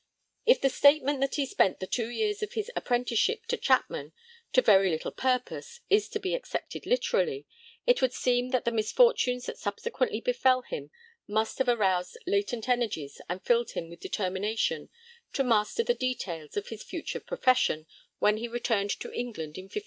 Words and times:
If 0.47 0.59
the 0.61 0.69
statement 0.71 1.21
that 1.21 1.35
he 1.35 1.45
spent 1.45 1.79
the 1.79 1.85
two 1.85 2.07
years 2.09 2.41
of 2.41 2.53
his 2.53 2.71
apprenticeship 2.75 3.45
to 3.45 3.55
Chapman 3.55 4.13
'to 4.51 4.63
very 4.63 4.89
little 4.89 5.11
purpose' 5.11 5.79
is 5.91 6.09
to 6.09 6.19
be 6.19 6.33
accepted 6.33 6.87
literally, 6.87 7.45
it 7.85 8.01
would 8.01 8.11
seem 8.11 8.49
that 8.49 8.65
the 8.65 8.71
misfortunes 8.71 9.45
that 9.45 9.59
subsequently 9.59 10.19
befell 10.19 10.63
him 10.63 10.89
must 11.27 11.59
have 11.59 11.69
aroused 11.69 12.17
latent 12.25 12.67
energies 12.67 13.21
and 13.29 13.45
filled 13.45 13.73
him 13.73 13.91
with 13.91 13.99
determination 13.99 14.89
to 15.33 15.43
master 15.43 15.83
the 15.83 15.93
details 15.93 16.57
of 16.57 16.69
his 16.69 16.81
future 16.81 17.19
profession 17.19 17.85
when 18.17 18.37
he 18.37 18.47
returned 18.47 18.89
to 18.89 19.09
England 19.13 19.55
in 19.55 19.65
1594. 19.65 19.79